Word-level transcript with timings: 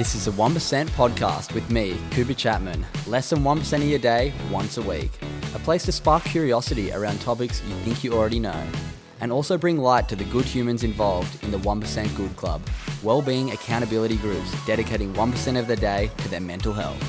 This 0.00 0.14
is 0.14 0.26
a 0.28 0.30
1% 0.30 0.88
podcast 0.92 1.52
with 1.52 1.68
me, 1.68 1.94
Cooper 2.12 2.32
Chapman. 2.32 2.86
Less 3.06 3.28
than 3.28 3.40
1% 3.40 3.72
of 3.74 3.82
your 3.82 3.98
day, 3.98 4.32
once 4.50 4.78
a 4.78 4.82
week. 4.82 5.10
A 5.54 5.58
place 5.58 5.84
to 5.84 5.92
spark 5.92 6.24
curiosity 6.24 6.90
around 6.90 7.20
topics 7.20 7.62
you 7.68 7.74
think 7.80 8.02
you 8.02 8.14
already 8.14 8.38
know. 8.40 8.64
And 9.20 9.30
also 9.30 9.58
bring 9.58 9.76
light 9.76 10.08
to 10.08 10.16
the 10.16 10.24
good 10.24 10.46
humans 10.46 10.84
involved 10.84 11.44
in 11.44 11.50
the 11.50 11.58
1% 11.58 12.16
Good 12.16 12.34
Club, 12.36 12.62
well-being 13.02 13.50
accountability 13.50 14.16
groups 14.16 14.50
dedicating 14.64 15.12
1% 15.12 15.58
of 15.58 15.66
their 15.66 15.76
day 15.76 16.10
to 16.16 16.28
their 16.30 16.40
mental 16.40 16.72
health. 16.72 17.02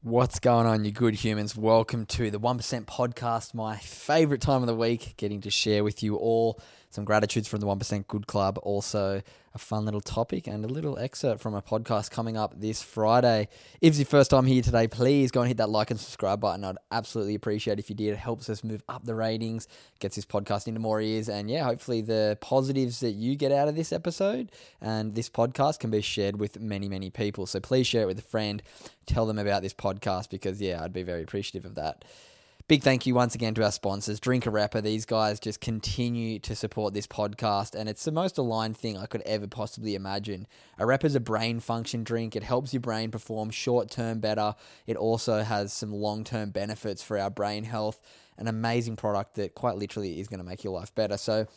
What's 0.00 0.38
going 0.38 0.66
on, 0.66 0.86
you 0.86 0.92
good 0.92 1.16
humans? 1.16 1.58
Welcome 1.58 2.06
to 2.06 2.30
the 2.30 2.40
1% 2.40 2.86
podcast, 2.86 3.52
my 3.52 3.76
favorite 3.76 4.40
time 4.40 4.62
of 4.62 4.66
the 4.66 4.74
week, 4.74 5.12
getting 5.18 5.42
to 5.42 5.50
share 5.50 5.84
with 5.84 6.02
you 6.02 6.16
all 6.16 6.58
some 6.92 7.06
gratitudes 7.06 7.48
from 7.48 7.60
the 7.60 7.66
1% 7.66 8.06
Good 8.06 8.26
Club, 8.26 8.58
also 8.62 9.22
a 9.54 9.58
fun 9.58 9.86
little 9.86 10.00
topic 10.02 10.46
and 10.46 10.62
a 10.62 10.68
little 10.68 10.98
excerpt 10.98 11.40
from 11.40 11.54
a 11.54 11.62
podcast 11.62 12.10
coming 12.10 12.36
up 12.36 12.60
this 12.60 12.82
Friday. 12.82 13.48
If 13.80 13.90
it's 13.90 13.98
your 13.98 14.06
first 14.06 14.30
time 14.30 14.44
here 14.44 14.62
today, 14.62 14.88
please 14.88 15.30
go 15.30 15.40
and 15.40 15.48
hit 15.48 15.56
that 15.56 15.70
like 15.70 15.90
and 15.90 15.98
subscribe 15.98 16.40
button. 16.40 16.64
I'd 16.64 16.76
absolutely 16.90 17.34
appreciate 17.34 17.78
if 17.78 17.88
you 17.88 17.96
did. 17.96 18.12
It 18.12 18.18
helps 18.18 18.50
us 18.50 18.62
move 18.62 18.82
up 18.90 19.06
the 19.06 19.14
ratings, 19.14 19.68
gets 20.00 20.16
this 20.16 20.26
podcast 20.26 20.68
into 20.68 20.80
more 20.80 21.00
ears, 21.00 21.30
and 21.30 21.50
yeah, 21.50 21.64
hopefully 21.64 22.02
the 22.02 22.36
positives 22.42 23.00
that 23.00 23.12
you 23.12 23.36
get 23.36 23.52
out 23.52 23.68
of 23.68 23.74
this 23.74 23.90
episode 23.90 24.52
and 24.82 25.14
this 25.14 25.30
podcast 25.30 25.78
can 25.78 25.90
be 25.90 26.02
shared 26.02 26.38
with 26.38 26.60
many, 26.60 26.90
many 26.90 27.08
people. 27.08 27.46
So 27.46 27.58
please 27.58 27.86
share 27.86 28.02
it 28.02 28.06
with 28.06 28.18
a 28.18 28.22
friend, 28.22 28.62
tell 29.06 29.24
them 29.24 29.38
about 29.38 29.62
this 29.62 29.74
podcast 29.74 30.28
because 30.28 30.60
yeah, 30.60 30.84
I'd 30.84 30.92
be 30.92 31.02
very 31.02 31.22
appreciative 31.22 31.64
of 31.64 31.74
that. 31.76 32.04
Big 32.68 32.82
thank 32.82 33.06
you 33.06 33.14
once 33.14 33.34
again 33.34 33.54
to 33.54 33.64
our 33.64 33.72
sponsors, 33.72 34.20
Drink 34.20 34.44
Arepa. 34.44 34.82
These 34.82 35.04
guys 35.04 35.40
just 35.40 35.60
continue 35.60 36.38
to 36.38 36.54
support 36.54 36.94
this 36.94 37.08
podcast, 37.08 37.74
and 37.74 37.88
it's 37.88 38.04
the 38.04 38.12
most 38.12 38.38
aligned 38.38 38.76
thing 38.76 38.96
I 38.96 39.06
could 39.06 39.20
ever 39.22 39.48
possibly 39.48 39.96
imagine. 39.96 40.46
Arepa 40.78 41.04
is 41.04 41.16
a 41.16 41.20
brain 41.20 41.58
function 41.58 42.04
drink. 42.04 42.36
It 42.36 42.44
helps 42.44 42.72
your 42.72 42.80
brain 42.80 43.10
perform 43.10 43.50
short 43.50 43.90
term 43.90 44.20
better. 44.20 44.54
It 44.86 44.96
also 44.96 45.42
has 45.42 45.72
some 45.72 45.92
long 45.92 46.22
term 46.22 46.50
benefits 46.50 47.02
for 47.02 47.18
our 47.18 47.30
brain 47.30 47.64
health. 47.64 48.00
An 48.38 48.46
amazing 48.46 48.96
product 48.96 49.34
that 49.34 49.54
quite 49.54 49.76
literally 49.76 50.20
is 50.20 50.28
going 50.28 50.38
to 50.38 50.44
make 50.44 50.62
your 50.62 50.72
life 50.72 50.94
better. 50.94 51.16
So, 51.16 51.48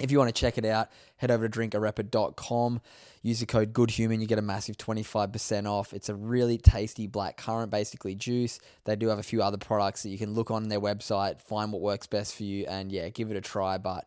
if 0.00 0.10
you 0.10 0.18
want 0.18 0.34
to 0.34 0.40
check 0.40 0.58
it 0.58 0.64
out, 0.64 0.88
head 1.16 1.30
over 1.30 1.48
to 1.48 1.58
drinkarepa.com. 1.58 2.80
Use 3.22 3.40
the 3.40 3.46
code 3.46 3.72
GOODHUMAN, 3.72 4.20
you 4.20 4.26
get 4.26 4.38
a 4.38 4.42
massive 4.42 4.76
25% 4.76 5.66
off. 5.66 5.92
It's 5.92 6.08
a 6.08 6.14
really 6.14 6.56
tasty 6.56 7.06
black 7.06 7.36
currant, 7.36 7.70
basically 7.70 8.14
juice. 8.14 8.60
They 8.84 8.94
do 8.94 9.08
have 9.08 9.18
a 9.18 9.24
few 9.24 9.42
other 9.42 9.58
products 9.58 10.04
that 10.04 10.10
you 10.10 10.18
can 10.18 10.34
look 10.34 10.50
on 10.50 10.68
their 10.68 10.80
website, 10.80 11.40
find 11.40 11.72
what 11.72 11.82
works 11.82 12.06
best 12.06 12.36
for 12.36 12.44
you, 12.44 12.64
and 12.66 12.92
yeah, 12.92 13.08
give 13.08 13.30
it 13.30 13.36
a 13.36 13.40
try. 13.40 13.76
But 13.76 14.06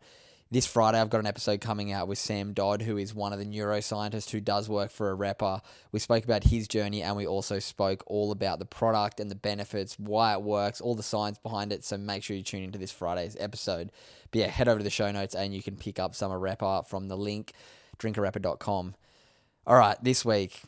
this 0.52 0.66
Friday, 0.66 1.00
I've 1.00 1.08
got 1.08 1.20
an 1.20 1.26
episode 1.26 1.62
coming 1.62 1.92
out 1.92 2.08
with 2.08 2.18
Sam 2.18 2.52
Dodd, 2.52 2.82
who 2.82 2.98
is 2.98 3.14
one 3.14 3.32
of 3.32 3.38
the 3.38 3.46
neuroscientists 3.46 4.28
who 4.28 4.40
does 4.40 4.68
work 4.68 4.90
for 4.90 5.16
Arepa. 5.16 5.62
We 5.92 5.98
spoke 5.98 6.24
about 6.24 6.44
his 6.44 6.68
journey 6.68 7.02
and 7.02 7.16
we 7.16 7.26
also 7.26 7.58
spoke 7.58 8.02
all 8.06 8.30
about 8.30 8.58
the 8.58 8.66
product 8.66 9.18
and 9.18 9.30
the 9.30 9.34
benefits, 9.34 9.98
why 9.98 10.34
it 10.34 10.42
works, 10.42 10.82
all 10.82 10.94
the 10.94 11.02
science 11.02 11.38
behind 11.38 11.72
it. 11.72 11.86
So 11.86 11.96
make 11.96 12.22
sure 12.22 12.36
you 12.36 12.42
tune 12.42 12.62
into 12.62 12.78
this 12.78 12.92
Friday's 12.92 13.34
episode. 13.40 13.92
But 14.30 14.40
yeah, 14.40 14.46
head 14.48 14.68
over 14.68 14.80
to 14.80 14.84
the 14.84 14.90
show 14.90 15.10
notes 15.10 15.34
and 15.34 15.54
you 15.54 15.62
can 15.62 15.76
pick 15.76 15.98
up 15.98 16.14
some 16.14 16.30
Arepa 16.30 16.86
from 16.86 17.08
the 17.08 17.16
link 17.16 17.54
drinkarepa.com. 17.98 18.94
All 19.66 19.76
right, 19.76 19.96
this 20.04 20.22
week, 20.22 20.60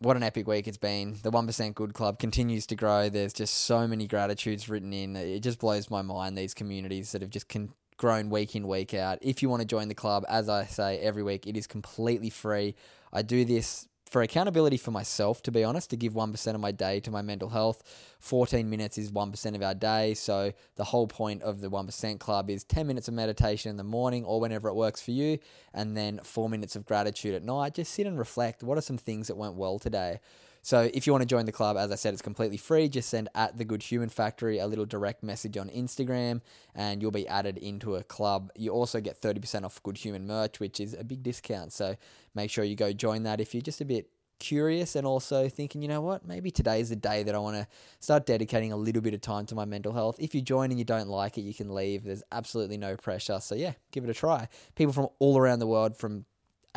what 0.00 0.16
an 0.16 0.24
epic 0.24 0.48
week 0.48 0.66
it's 0.66 0.76
been. 0.76 1.18
The 1.22 1.30
1% 1.30 1.74
Good 1.76 1.94
Club 1.94 2.18
continues 2.18 2.66
to 2.66 2.74
grow. 2.74 3.08
There's 3.08 3.32
just 3.32 3.54
so 3.58 3.86
many 3.86 4.08
gratitudes 4.08 4.68
written 4.68 4.92
in. 4.92 5.14
It 5.14 5.40
just 5.40 5.60
blows 5.60 5.88
my 5.88 6.02
mind, 6.02 6.36
these 6.36 6.52
communities 6.54 7.12
that 7.12 7.22
have 7.22 7.30
just 7.30 7.48
con- 7.48 7.74
grown 8.00 8.30
week 8.30 8.56
in, 8.56 8.66
week 8.66 8.94
out. 8.94 9.18
If 9.20 9.42
you 9.42 9.50
want 9.50 9.60
to 9.60 9.66
join 9.66 9.88
the 9.88 9.94
club, 9.94 10.24
as 10.26 10.48
I 10.48 10.64
say 10.64 10.98
every 11.00 11.22
week, 11.22 11.46
it 11.46 11.54
is 11.54 11.66
completely 11.66 12.30
free. 12.30 12.74
I 13.12 13.20
do 13.20 13.44
this 13.44 13.88
for 14.10 14.22
accountability 14.22 14.78
for 14.78 14.90
myself, 14.90 15.42
to 15.42 15.52
be 15.52 15.62
honest, 15.62 15.90
to 15.90 15.98
give 15.98 16.14
1% 16.14 16.54
of 16.54 16.60
my 16.60 16.72
day 16.72 16.98
to 17.00 17.10
my 17.10 17.20
mental 17.20 17.50
health. 17.50 17.82
14 18.20 18.70
minutes 18.70 18.96
is 18.96 19.12
1% 19.12 19.54
of 19.54 19.62
our 19.62 19.74
day. 19.74 20.14
So 20.14 20.52
the 20.76 20.84
whole 20.84 21.08
point 21.08 21.42
of 21.42 21.60
the 21.60 21.68
1% 21.68 22.18
club 22.18 22.48
is 22.48 22.64
10 22.64 22.86
minutes 22.86 23.06
of 23.06 23.12
meditation 23.12 23.68
in 23.68 23.76
the 23.76 23.84
morning 23.84 24.24
or 24.24 24.40
whenever 24.40 24.70
it 24.70 24.74
works 24.74 25.02
for 25.02 25.10
you, 25.10 25.38
and 25.74 25.94
then 25.94 26.20
four 26.24 26.48
minutes 26.48 26.74
of 26.76 26.86
gratitude 26.86 27.34
at 27.34 27.44
night. 27.44 27.74
Just 27.74 27.92
sit 27.92 28.06
and 28.06 28.18
reflect. 28.18 28.62
What 28.62 28.78
are 28.78 28.82
some 28.82 28.98
things 28.98 29.26
that 29.26 29.36
went 29.36 29.56
well 29.56 29.78
today? 29.78 30.20
So 30.62 30.90
if 30.92 31.06
you 31.06 31.12
want 31.12 31.22
to 31.22 31.26
join 31.26 31.46
the 31.46 31.52
club, 31.52 31.76
as 31.76 31.90
I 31.90 31.94
said, 31.94 32.12
it's 32.12 32.22
completely 32.22 32.56
free. 32.56 32.88
Just 32.88 33.08
send 33.08 33.28
at 33.34 33.56
the 33.56 33.64
Good 33.64 33.82
Human 33.82 34.08
Factory 34.08 34.58
a 34.58 34.66
little 34.66 34.84
direct 34.84 35.22
message 35.22 35.56
on 35.56 35.68
Instagram, 35.70 36.42
and 36.74 37.00
you'll 37.00 37.10
be 37.10 37.26
added 37.28 37.58
into 37.58 37.96
a 37.96 38.02
club. 38.02 38.50
You 38.56 38.70
also 38.70 39.00
get 39.00 39.16
thirty 39.16 39.40
percent 39.40 39.64
off 39.64 39.82
Good 39.82 39.98
Human 39.98 40.26
merch, 40.26 40.60
which 40.60 40.80
is 40.80 40.94
a 40.94 41.04
big 41.04 41.22
discount. 41.22 41.72
So 41.72 41.96
make 42.34 42.50
sure 42.50 42.64
you 42.64 42.76
go 42.76 42.92
join 42.92 43.22
that 43.24 43.40
if 43.40 43.54
you're 43.54 43.62
just 43.62 43.80
a 43.80 43.84
bit 43.84 44.10
curious 44.40 44.96
and 44.96 45.06
also 45.06 45.48
thinking, 45.48 45.82
you 45.82 45.88
know 45.88 46.00
what, 46.00 46.26
maybe 46.26 46.50
today 46.50 46.80
is 46.80 46.88
the 46.88 46.96
day 46.96 47.22
that 47.22 47.34
I 47.34 47.38
want 47.38 47.56
to 47.56 47.66
start 48.00 48.26
dedicating 48.26 48.72
a 48.72 48.76
little 48.76 49.02
bit 49.02 49.14
of 49.14 49.20
time 49.20 49.46
to 49.46 49.54
my 49.54 49.64
mental 49.64 49.92
health. 49.92 50.16
If 50.18 50.34
you 50.34 50.40
join 50.40 50.70
and 50.70 50.78
you 50.78 50.84
don't 50.84 51.08
like 51.08 51.38
it, 51.38 51.42
you 51.42 51.54
can 51.54 51.72
leave. 51.72 52.02
There's 52.04 52.22
absolutely 52.32 52.78
no 52.78 52.96
pressure. 52.96 53.38
So 53.40 53.54
yeah, 53.54 53.74
give 53.92 54.02
it 54.02 54.10
a 54.10 54.14
try. 54.14 54.48
People 54.74 54.92
from 54.92 55.08
all 55.20 55.38
around 55.38 55.60
the 55.60 55.66
world, 55.66 55.96
from 55.96 56.24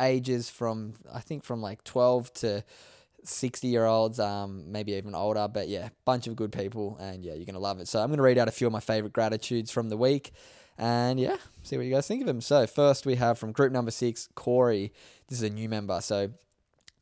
ages 0.00 0.50
from 0.50 0.94
I 1.12 1.20
think 1.20 1.44
from 1.44 1.62
like 1.62 1.82
12 1.84 2.32
to 2.34 2.64
60 3.24 3.68
year 3.68 3.84
olds, 3.84 4.20
um, 4.20 4.70
maybe 4.70 4.92
even 4.92 5.14
older. 5.14 5.48
But 5.52 5.68
yeah, 5.68 5.88
bunch 6.04 6.26
of 6.26 6.36
good 6.36 6.52
people, 6.52 6.96
and 7.00 7.24
yeah, 7.24 7.34
you're 7.34 7.46
gonna 7.46 7.58
love 7.58 7.80
it. 7.80 7.88
So 7.88 8.00
I'm 8.00 8.10
gonna 8.10 8.22
read 8.22 8.38
out 8.38 8.48
a 8.48 8.52
few 8.52 8.66
of 8.66 8.72
my 8.72 8.80
favorite 8.80 9.12
gratitudes 9.12 9.70
from 9.70 9.88
the 9.88 9.96
week, 9.96 10.32
and 10.78 11.18
yeah, 11.18 11.36
see 11.62 11.76
what 11.76 11.86
you 11.86 11.92
guys 11.92 12.06
think 12.06 12.22
of 12.22 12.26
them. 12.26 12.40
So 12.40 12.66
first 12.66 13.06
we 13.06 13.16
have 13.16 13.38
from 13.38 13.52
group 13.52 13.72
number 13.72 13.90
six, 13.90 14.28
Corey. 14.34 14.92
This 15.28 15.38
is 15.38 15.44
a 15.44 15.50
new 15.50 15.68
member. 15.68 16.00
So 16.00 16.30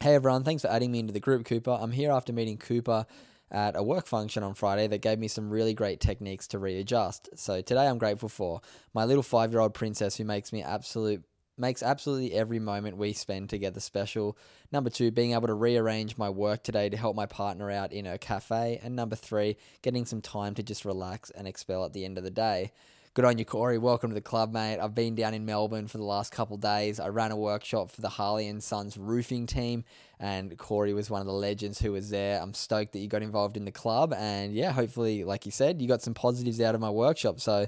hey 0.01 0.15
everyone, 0.15 0.45
thanks 0.45 0.63
for 0.63 0.69
adding 0.69 0.91
me 0.91 0.99
into 0.99 1.13
the 1.13 1.21
group, 1.21 1.45
Cooper. 1.45 1.79
I'm 1.81 1.93
here 1.93 2.11
after 2.11 2.33
meeting 2.33 2.59
Cooper 2.59 3.07
at 3.53 3.77
a 3.77 3.83
work 3.83 4.07
function 4.07 4.43
on 4.43 4.55
Friday 4.55 4.87
that 4.89 5.03
gave 5.03 5.19
me 5.19 5.29
some 5.29 5.51
really 5.51 5.75
great 5.75 6.01
techniques 6.01 6.49
to 6.49 6.59
readjust. 6.59 7.29
So 7.37 7.61
today 7.61 7.87
I'm 7.87 7.99
grateful 7.99 8.31
for 8.31 8.63
my 8.95 9.05
little 9.05 9.23
five 9.23 9.53
year 9.53 9.61
old 9.61 9.75
princess 9.75 10.17
who 10.17 10.25
makes 10.25 10.53
me 10.53 10.63
absolute 10.63 11.23
makes 11.59 11.83
absolutely 11.83 12.33
every 12.33 12.59
moment 12.59 12.97
we 12.97 13.13
spend 13.13 13.51
together 13.51 13.81
special. 13.81 14.37
Number 14.71 14.91
two, 14.91 15.11
being 15.11 15.33
able 15.33 15.49
to 15.49 15.55
rearrange 15.55 16.17
my 16.17 16.31
work 16.31 16.63
today 16.63 16.89
to 16.89 16.97
help 16.97 17.15
my 17.15 17.27
partner 17.27 17.71
out 17.71 17.93
in 17.93 18.07
her 18.07 18.19
cafe. 18.19 18.81
And 18.83 18.97
number 18.97 19.17
three, 19.17 19.57
getting 19.83 20.07
some 20.07 20.21
time 20.21 20.55
to 20.55 20.63
just 20.63 20.85
relax 20.85 21.31
and 21.31 21.47
expel 21.47 21.85
at 21.85 21.93
the 21.93 22.05
end 22.05 22.19
of 22.19 22.25
the 22.25 22.31
day. 22.31 22.73
Good 23.15 23.27
on 23.27 23.37
you, 23.37 23.45
Corey. 23.45 23.77
Welcome 23.77 24.09
to 24.09 24.15
the 24.15 24.23
club, 24.23 24.55
mate. 24.55 24.79
I've 24.79 24.95
been 24.95 25.15
down 25.15 25.35
in 25.35 25.45
Melbourne 25.45 25.87
for 25.87 25.99
the 25.99 26.05
last 26.05 26.33
couple 26.33 26.57
days. 26.57 26.99
I 26.99 27.09
ran 27.09 27.31
a 27.31 27.37
workshop 27.37 27.91
for 27.91 28.01
the 28.01 28.09
Harley 28.09 28.49
and 28.49 28.65
Sons 28.65 28.97
roofing 28.97 29.47
team, 29.47 29.85
and 30.19 30.57
Corey 30.57 30.95
was 30.95 31.11
one 31.11 31.21
of 31.21 31.27
the 31.27 31.33
legends 31.35 31.79
who 31.79 31.93
was 31.93 32.09
there. 32.09 32.41
I'm 32.41 32.55
stoked 32.55 32.95
that 32.95 33.01
you 33.01 33.09
got 33.09 33.21
involved 33.21 33.59
in 33.59 33.67
the 33.67 33.71
club, 33.71 34.15
and 34.17 34.55
yeah, 34.55 34.73
hopefully, 34.73 35.25
like 35.25 35.45
you 35.45 35.53
said, 35.53 35.83
you 35.83 35.89
got 35.89 36.01
some 36.01 36.15
positives 36.15 36.59
out 36.59 36.75
of 36.75 36.81
my 36.81 36.89
workshop. 36.89 37.39
So 37.39 37.67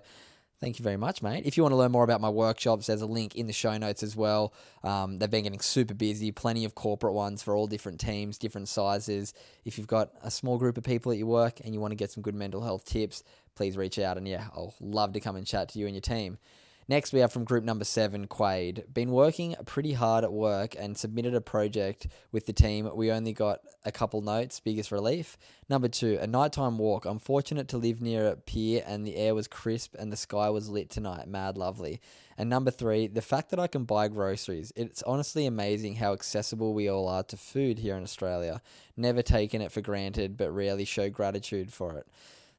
Thank 0.64 0.78
you 0.78 0.82
very 0.82 0.96
much, 0.96 1.22
mate. 1.22 1.44
If 1.44 1.58
you 1.58 1.62
want 1.62 1.74
to 1.74 1.76
learn 1.76 1.92
more 1.92 2.04
about 2.04 2.22
my 2.22 2.30
workshops, 2.30 2.86
there's 2.86 3.02
a 3.02 3.06
link 3.06 3.34
in 3.34 3.46
the 3.46 3.52
show 3.52 3.76
notes 3.76 4.02
as 4.02 4.16
well. 4.16 4.54
Um, 4.82 5.18
they've 5.18 5.30
been 5.30 5.42
getting 5.42 5.60
super 5.60 5.92
busy, 5.92 6.32
plenty 6.32 6.64
of 6.64 6.74
corporate 6.74 7.12
ones 7.12 7.42
for 7.42 7.54
all 7.54 7.66
different 7.66 8.00
teams, 8.00 8.38
different 8.38 8.70
sizes. 8.70 9.34
If 9.66 9.76
you've 9.76 9.86
got 9.86 10.12
a 10.22 10.30
small 10.30 10.56
group 10.56 10.78
of 10.78 10.84
people 10.84 11.12
at 11.12 11.18
your 11.18 11.26
work 11.26 11.60
and 11.62 11.74
you 11.74 11.80
want 11.80 11.92
to 11.92 11.96
get 11.96 12.12
some 12.12 12.22
good 12.22 12.34
mental 12.34 12.62
health 12.62 12.86
tips, 12.86 13.22
please 13.54 13.76
reach 13.76 13.98
out. 13.98 14.16
And 14.16 14.26
yeah, 14.26 14.46
I'll 14.54 14.74
love 14.80 15.12
to 15.12 15.20
come 15.20 15.36
and 15.36 15.46
chat 15.46 15.68
to 15.68 15.78
you 15.78 15.84
and 15.84 15.94
your 15.94 16.00
team. 16.00 16.38
Next, 16.86 17.14
we 17.14 17.20
have 17.20 17.32
from 17.32 17.44
group 17.44 17.64
number 17.64 17.84
seven, 17.84 18.26
Quade. 18.26 18.84
Been 18.92 19.10
working 19.10 19.54
pretty 19.64 19.94
hard 19.94 20.22
at 20.22 20.32
work 20.32 20.76
and 20.78 20.98
submitted 20.98 21.34
a 21.34 21.40
project 21.40 22.06
with 22.30 22.44
the 22.44 22.52
team. 22.52 22.90
We 22.94 23.10
only 23.10 23.32
got 23.32 23.60
a 23.86 23.92
couple 23.92 24.20
notes, 24.20 24.60
biggest 24.60 24.92
relief. 24.92 25.38
Number 25.70 25.88
two, 25.88 26.18
a 26.20 26.26
nighttime 26.26 26.76
walk. 26.76 27.06
I'm 27.06 27.18
fortunate 27.18 27.68
to 27.68 27.78
live 27.78 28.02
near 28.02 28.28
a 28.28 28.36
pier 28.36 28.84
and 28.86 29.06
the 29.06 29.16
air 29.16 29.34
was 29.34 29.48
crisp 29.48 29.94
and 29.98 30.12
the 30.12 30.16
sky 30.16 30.50
was 30.50 30.68
lit 30.68 30.90
tonight. 30.90 31.26
Mad 31.26 31.56
lovely. 31.56 32.02
And 32.36 32.50
number 32.50 32.70
three, 32.70 33.06
the 33.06 33.22
fact 33.22 33.48
that 33.50 33.60
I 33.60 33.66
can 33.66 33.84
buy 33.84 34.08
groceries. 34.08 34.70
It's 34.76 35.02
honestly 35.04 35.46
amazing 35.46 35.96
how 35.96 36.12
accessible 36.12 36.74
we 36.74 36.88
all 36.88 37.08
are 37.08 37.22
to 37.24 37.36
food 37.38 37.78
here 37.78 37.96
in 37.96 38.02
Australia. 38.02 38.60
Never 38.94 39.22
taken 39.22 39.62
it 39.62 39.72
for 39.72 39.80
granted, 39.80 40.36
but 40.36 40.50
rarely 40.50 40.84
show 40.84 41.08
gratitude 41.08 41.72
for 41.72 41.96
it. 41.96 42.06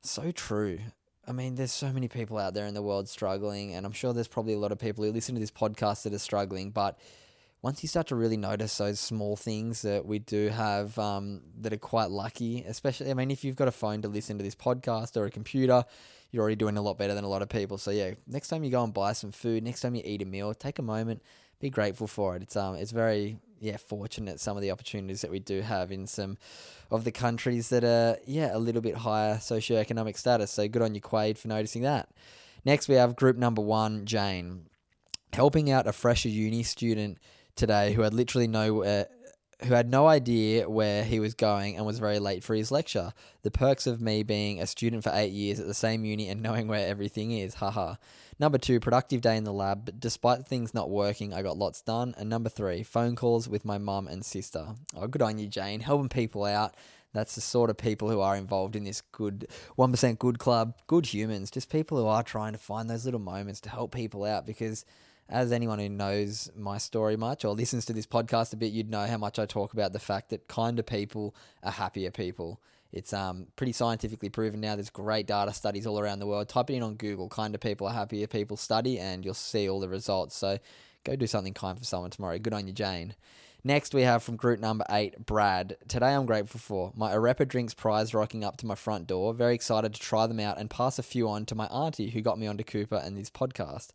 So 0.02 0.32
true. 0.32 0.80
I 1.28 1.32
mean, 1.32 1.56
there's 1.56 1.72
so 1.72 1.92
many 1.92 2.08
people 2.08 2.38
out 2.38 2.54
there 2.54 2.68
in 2.68 2.74
the 2.74 2.82
world 2.84 3.10
struggling, 3.10 3.74
and 3.74 3.86
I'm 3.86 3.92
sure 3.92 4.14
there's 4.14 4.28
probably 4.28 4.54
a 4.54 4.60
lot 4.60 4.72
of 4.72 4.78
people 4.78 5.04
who 5.04 5.12
listen 5.12 5.34
to 5.36 5.42
this 5.42 5.52
podcast 5.52 6.04
that 6.04 6.14
are 6.14 6.20
struggling. 6.20 6.70
But 6.70 7.00
once 7.64 7.82
you 7.82 7.90
start 7.90 8.08
to 8.08 8.16
really 8.16 8.38
notice 8.38 8.78
those 8.78 9.00
small 9.00 9.36
things 9.36 9.82
that 9.82 10.06
we 10.06 10.20
do 10.20 10.50
have 10.50 11.00
um, 11.00 11.42
that 11.62 11.74
are 11.74 11.78
quite 11.78 12.12
lucky, 12.12 12.64
especially, 12.68 13.10
I 13.10 13.16
mean, 13.16 13.32
if 13.32 13.44
you've 13.44 13.56
got 13.56 13.68
a 13.68 13.72
phone 13.72 14.04
to 14.04 14.08
listen 14.08 14.38
to 14.38 14.44
this 14.44 14.54
podcast 14.54 15.18
or 15.18 15.26
a 15.26 15.32
computer, 15.32 15.84
you're 16.30 16.42
already 16.42 16.58
doing 16.58 16.78
a 16.78 16.82
lot 16.82 17.00
better 17.00 17.16
than 17.16 17.24
a 17.24 17.30
lot 17.30 17.42
of 17.42 17.50
people. 17.50 17.80
So 17.80 17.90
yeah, 17.90 18.12
next 18.28 18.50
time 18.50 18.64
you 18.64 18.70
go 18.70 18.84
and 18.84 18.94
buy 18.94 19.14
some 19.14 19.32
food, 19.32 19.64
next 19.64 19.82
time 19.82 19.96
you 19.96 20.04
eat 20.06 20.22
a 20.22 20.26
meal, 20.26 20.54
take 20.54 20.78
a 20.78 20.84
moment, 20.84 21.24
be 21.60 21.70
grateful 21.70 22.08
for 22.08 22.36
it. 22.36 22.42
It's 22.42 22.56
um, 22.56 22.76
it's 22.76 22.92
very 22.92 23.38
yeah 23.60 23.78
fortunate 23.78 24.40
some 24.40 24.58
of 24.58 24.62
the 24.62 24.72
opportunities 24.72 25.22
that 25.22 25.32
we 25.32 25.40
do 25.40 25.62
have 25.62 25.92
in 25.92 26.08
some 26.08 26.38
of 26.92 27.04
the 27.04 27.12
countries 27.12 27.70
that 27.70 27.84
are 27.84 28.18
yeah 28.26 28.56
a 28.56 28.60
little 28.60 28.82
bit 28.82 28.96
higher 28.96 29.36
socioeconomic 29.36 30.18
status. 30.18 30.52
So 30.52 30.68
good 30.68 30.82
on 30.82 30.96
you, 30.96 31.02
Quade, 31.02 31.38
for 31.38 31.48
noticing 31.48 31.84
that. 31.84 32.10
Next, 32.64 32.88
we 32.88 32.96
have 32.96 33.16
group 33.16 33.38
number 33.38 33.62
one, 33.62 34.06
Jane, 34.06 34.66
helping 35.34 35.70
out 35.70 35.88
a 35.88 35.94
fresher 35.94 36.30
uni 36.30 36.64
student 36.64 37.20
today 37.56 37.94
who 37.94 38.02
had 38.02 38.14
literally 38.14 38.48
no 38.48 38.82
who 39.64 39.74
had 39.74 39.90
no 39.90 40.08
idea 40.08 40.70
where 40.70 41.04
he 41.04 41.20
was 41.20 41.34
going 41.34 41.78
and 41.78 41.86
was 41.86 42.00
very 42.00 42.20
late 42.20 42.44
for 42.44 42.56
his 42.56 42.72
lecture. 42.72 43.14
The 43.44 43.52
perks 43.52 43.88
of 43.88 44.02
me 44.02 44.24
being 44.24 44.62
a 44.62 44.68
student 44.68 45.04
for 45.04 45.12
eight 45.14 45.32
years 45.32 45.60
at 45.60 45.68
the 45.68 45.74
same 45.74 46.06
uni 46.06 46.28
and 46.28 46.42
knowing 46.42 46.68
where 46.68 46.88
everything 46.88 47.32
is. 47.32 47.56
Haha. 47.56 47.96
Number 48.38 48.58
two, 48.58 48.82
productive 48.82 49.22
day 49.22 49.38
in 49.38 49.46
the 49.46 49.54
lab. 49.54 49.86
But 49.86 50.00
despite 50.00 50.46
things 50.46 50.74
not 50.74 50.90
working, 50.90 51.34
I 51.34 51.42
got 51.42 51.58
lots 51.58 51.82
done. 51.82 52.14
And 52.18 52.30
number 52.30 52.50
three, 52.50 52.84
phone 52.84 53.16
calls 53.16 53.48
with 53.48 53.64
my 53.64 53.78
mum 53.78 54.08
and 54.08 54.26
sister. 54.26 54.76
Oh, 54.96 55.08
good 55.08 55.22
on 55.22 55.38
you, 55.38 55.48
Jane. 55.48 55.80
Helping 55.80 56.10
people 56.10 56.44
out. 56.44 56.76
That's 57.14 57.36
the 57.36 57.42
sort 57.42 57.70
of 57.70 57.78
people 57.78 58.10
who 58.10 58.20
are 58.20 58.36
involved 58.36 58.76
in 58.76 58.84
this 58.84 59.02
good 59.14 59.48
1% 59.78 60.20
good 60.20 60.38
club, 60.38 60.76
good 60.86 61.06
humans, 61.06 61.50
just 61.50 61.72
people 61.72 61.98
who 61.98 62.08
are 62.08 62.24
trying 62.24 62.52
to 62.52 62.60
find 62.60 62.90
those 62.90 63.06
little 63.06 63.22
moments 63.22 63.62
to 63.62 63.70
help 63.70 63.96
people 63.96 64.26
out 64.26 64.46
because 64.46 64.84
as 65.28 65.52
anyone 65.52 65.80
who 65.80 65.90
knows 65.90 66.52
my 66.56 66.78
story 66.78 67.18
much 67.18 67.44
or 67.44 67.54
listens 67.54 67.86
to 67.86 67.94
this 67.94 68.06
podcast 68.06 68.54
a 68.54 68.58
bit, 68.58 68.72
you'd 68.72 68.90
know 68.90 69.06
how 69.08 69.18
much 69.18 69.40
I 69.40 69.46
talk 69.46 69.74
about 69.74 69.94
the 69.94 70.00
fact 70.00 70.30
that 70.30 70.48
kinder 70.48 70.84
people 70.84 71.36
are 71.64 71.72
happier 71.72 72.12
people. 72.12 72.62
It's 72.92 73.12
um, 73.12 73.48
pretty 73.56 73.74
scientifically 73.74 74.30
proven 74.30 74.62
now. 74.62 74.76
There's 74.76 74.90
great 74.90 75.28
data 75.28 75.54
studies 75.54 75.88
all 75.88 76.00
around 76.00 76.20
the 76.20 76.28
world. 76.28 76.48
Type 76.48 76.70
it 76.70 76.76
in 76.76 76.84
on 76.84 76.96
Google, 76.96 77.28
kinder 77.28 77.58
people 77.58 77.88
are 77.88 77.94
happier 77.94 78.28
people 78.28 78.56
study, 78.56 79.00
and 79.00 79.26
you'll 79.26 79.34
see 79.34 79.68
all 79.68 79.80
the 79.80 79.90
results. 79.90 80.36
So 80.36 80.60
go 81.04 81.16
do 81.16 81.28
something 81.28 81.54
kind 81.54 81.78
for 81.78 81.84
someone 81.84 82.12
tomorrow. 82.12 82.38
Good 82.38 82.54
on 82.54 82.68
you, 82.68 82.74
Jane. 82.74 83.16
Next, 83.64 83.96
we 83.96 84.04
have 84.04 84.22
from 84.22 84.36
group 84.36 84.60
number 84.60 84.86
eight, 84.92 85.26
Brad. 85.26 85.76
Today, 85.88 86.14
I'm 86.14 86.28
grateful 86.28 86.60
for 86.60 86.94
my 86.96 87.12
Arepa 87.12 87.48
Drinks 87.48 87.74
prize 87.74 88.14
rocking 88.14 88.44
up 88.44 88.58
to 88.58 88.68
my 88.68 88.76
front 88.76 89.08
door. 89.08 89.34
Very 89.34 89.56
excited 89.56 89.96
to 89.96 90.00
try 90.00 90.28
them 90.28 90.40
out 90.40 90.60
and 90.60 90.70
pass 90.70 91.00
a 91.00 91.04
few 91.04 91.28
on 91.28 91.48
to 91.48 91.56
my 91.56 91.66
auntie 91.66 92.12
who 92.12 92.22
got 92.22 92.38
me 92.38 92.46
onto 92.46 92.64
Cooper 92.64 93.02
and 93.04 93.18
this 93.18 93.32
podcast. 93.32 93.88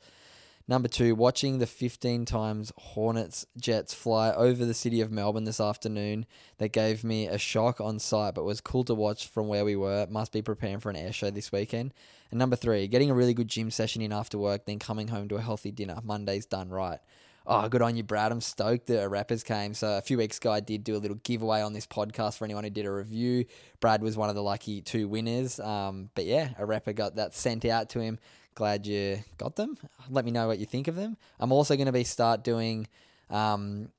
Number 0.70 0.86
two, 0.86 1.16
watching 1.16 1.58
the 1.58 1.66
15 1.66 2.26
times 2.26 2.72
Hornets 2.78 3.44
jets 3.58 3.92
fly 3.92 4.30
over 4.30 4.64
the 4.64 4.72
city 4.72 5.00
of 5.00 5.10
Melbourne 5.10 5.42
this 5.42 5.58
afternoon. 5.58 6.26
That 6.58 6.68
gave 6.68 7.02
me 7.02 7.26
a 7.26 7.38
shock 7.38 7.80
on 7.80 7.98
sight, 7.98 8.36
but 8.36 8.44
was 8.44 8.60
cool 8.60 8.84
to 8.84 8.94
watch 8.94 9.26
from 9.26 9.48
where 9.48 9.64
we 9.64 9.74
were. 9.74 10.06
Must 10.08 10.30
be 10.30 10.42
preparing 10.42 10.78
for 10.78 10.88
an 10.88 10.94
air 10.94 11.12
show 11.12 11.28
this 11.28 11.50
weekend. 11.50 11.92
And 12.30 12.38
number 12.38 12.54
three, 12.54 12.86
getting 12.86 13.10
a 13.10 13.14
really 13.14 13.34
good 13.34 13.48
gym 13.48 13.72
session 13.72 14.00
in 14.00 14.12
after 14.12 14.38
work, 14.38 14.64
then 14.64 14.78
coming 14.78 15.08
home 15.08 15.26
to 15.30 15.34
a 15.34 15.40
healthy 15.40 15.72
dinner. 15.72 15.98
Monday's 16.04 16.46
done 16.46 16.68
right. 16.68 17.00
Oh, 17.48 17.68
good 17.68 17.82
on 17.82 17.96
you, 17.96 18.04
Brad. 18.04 18.30
I'm 18.30 18.40
stoked 18.40 18.86
that 18.86 19.10
Arepas 19.10 19.44
came. 19.44 19.74
So 19.74 19.98
a 19.98 20.00
few 20.00 20.18
weeks 20.18 20.38
ago, 20.38 20.52
I 20.52 20.60
did 20.60 20.84
do 20.84 20.94
a 20.94 20.98
little 20.98 21.18
giveaway 21.24 21.62
on 21.62 21.72
this 21.72 21.88
podcast 21.88 22.38
for 22.38 22.44
anyone 22.44 22.62
who 22.62 22.70
did 22.70 22.86
a 22.86 22.92
review. 22.92 23.46
Brad 23.80 24.04
was 24.04 24.16
one 24.16 24.28
of 24.28 24.36
the 24.36 24.42
lucky 24.42 24.82
two 24.82 25.08
winners. 25.08 25.58
Um, 25.58 26.10
but 26.14 26.26
yeah, 26.26 26.50
Arepa 26.60 26.94
got 26.94 27.16
that 27.16 27.34
sent 27.34 27.64
out 27.64 27.88
to 27.90 27.98
him 27.98 28.20
glad 28.54 28.86
you 28.86 29.18
got 29.38 29.56
them. 29.56 29.76
Let 30.08 30.24
me 30.24 30.30
know 30.30 30.46
what 30.46 30.58
you 30.58 30.66
think 30.66 30.88
of 30.88 30.96
them. 30.96 31.16
I'm 31.38 31.52
also 31.52 31.76
going 31.76 31.86
to 31.86 31.92
be 31.92 32.04
start 32.04 32.44
doing 32.44 32.86
um, 33.30 33.90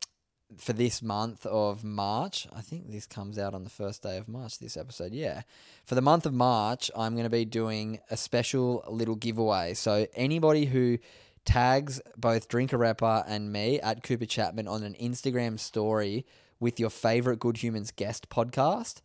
for 0.57 0.73
this 0.73 1.01
month 1.01 1.45
of 1.45 1.83
March. 1.83 2.47
I 2.55 2.61
think 2.61 2.91
this 2.91 3.05
comes 3.05 3.37
out 3.39 3.53
on 3.53 3.63
the 3.63 3.69
first 3.69 4.03
day 4.03 4.17
of 4.17 4.27
March. 4.27 4.59
This 4.59 4.77
episode, 4.77 5.13
yeah. 5.13 5.41
For 5.85 5.95
the 5.95 6.01
month 6.01 6.25
of 6.25 6.33
March, 6.33 6.91
I'm 6.95 7.13
going 7.13 7.25
to 7.25 7.29
be 7.29 7.45
doing 7.45 7.99
a 8.09 8.17
special 8.17 8.83
little 8.89 9.15
giveaway. 9.15 9.73
So 9.73 10.07
anybody 10.13 10.65
who 10.65 10.99
tags 11.45 12.01
both 12.17 12.47
Drink 12.47 12.71
Arepa 12.71 13.23
and 13.27 13.51
me 13.51 13.79
at 13.79 14.03
Cooper 14.03 14.25
Chapman 14.25 14.67
on 14.67 14.83
an 14.83 14.95
Instagram 15.01 15.59
story 15.59 16.25
with 16.59 16.79
your 16.79 16.89
favorite 16.89 17.39
Good 17.39 17.57
Humans 17.63 17.91
guest 17.91 18.29
podcast 18.29 19.01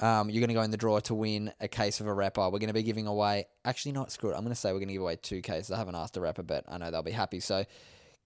um, 0.00 0.28
you're 0.28 0.40
going 0.40 0.48
to 0.48 0.54
go 0.54 0.62
in 0.62 0.70
the 0.70 0.76
draw 0.76 0.98
to 1.00 1.14
win 1.14 1.52
a 1.60 1.68
case 1.68 2.00
of 2.00 2.06
Arepa. 2.06 2.52
We're 2.52 2.58
going 2.58 2.68
to 2.68 2.74
be 2.74 2.82
giving 2.82 3.06
away, 3.06 3.46
actually, 3.64 3.92
not 3.92 4.10
screw 4.10 4.30
it. 4.30 4.34
I'm 4.34 4.40
going 4.40 4.50
to 4.50 4.56
say 4.56 4.72
we're 4.72 4.80
going 4.80 4.88
to 4.88 4.94
give 4.94 5.02
away 5.02 5.16
two 5.16 5.40
cases. 5.40 5.70
I 5.70 5.78
haven't 5.78 5.94
asked 5.94 6.14
Arepa, 6.14 6.46
but 6.46 6.64
I 6.68 6.78
know 6.78 6.90
they'll 6.90 7.02
be 7.02 7.12
happy. 7.12 7.40
So 7.40 7.64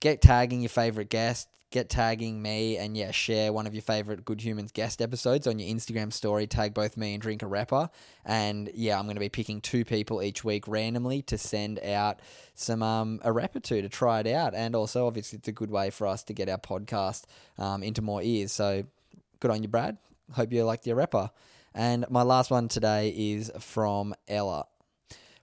get 0.00 0.22
tagging 0.22 0.62
your 0.62 0.70
favorite 0.70 1.10
guest, 1.10 1.48
get 1.70 1.90
tagging 1.90 2.40
me, 2.40 2.78
and 2.78 2.96
yeah, 2.96 3.10
share 3.10 3.52
one 3.52 3.66
of 3.66 3.74
your 3.74 3.82
favorite 3.82 4.24
Good 4.24 4.40
Humans 4.40 4.72
guest 4.72 5.02
episodes 5.02 5.46
on 5.46 5.58
your 5.58 5.68
Instagram 5.68 6.10
story. 6.10 6.46
Tag 6.46 6.72
both 6.72 6.96
me 6.96 7.12
and 7.12 7.20
Drink 7.20 7.42
Arepa. 7.42 7.90
And 8.24 8.70
yeah, 8.72 8.98
I'm 8.98 9.04
going 9.04 9.16
to 9.16 9.20
be 9.20 9.28
picking 9.28 9.60
two 9.60 9.84
people 9.84 10.22
each 10.22 10.42
week 10.42 10.66
randomly 10.66 11.20
to 11.22 11.36
send 11.36 11.80
out 11.80 12.20
some 12.54 12.82
um, 12.82 13.20
Arepa 13.22 13.62
to 13.64 13.82
to 13.82 13.88
try 13.90 14.20
it 14.20 14.26
out. 14.26 14.54
And 14.54 14.74
also, 14.74 15.06
obviously, 15.06 15.38
it's 15.38 15.48
a 15.48 15.52
good 15.52 15.70
way 15.70 15.90
for 15.90 16.06
us 16.06 16.22
to 16.24 16.32
get 16.32 16.48
our 16.48 16.56
podcast 16.56 17.24
um, 17.58 17.82
into 17.82 18.00
more 18.00 18.22
ears. 18.22 18.52
So 18.52 18.84
good 19.40 19.50
on 19.50 19.62
you, 19.62 19.68
Brad. 19.68 19.98
Hope 20.32 20.50
you 20.50 20.64
like 20.64 20.82
the 20.82 20.92
Arepa. 20.92 21.30
And 21.74 22.04
my 22.10 22.22
last 22.22 22.50
one 22.50 22.68
today 22.68 23.14
is 23.16 23.50
from 23.58 24.14
Ella 24.26 24.66